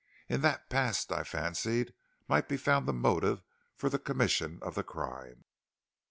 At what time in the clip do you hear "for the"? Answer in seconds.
3.75-3.99